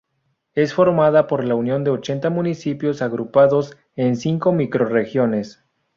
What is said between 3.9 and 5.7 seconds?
en cinco microrregiones.